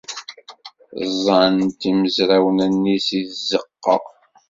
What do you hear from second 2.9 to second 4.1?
seg tzeɣɣa.